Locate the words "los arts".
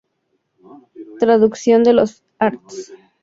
1.93-2.91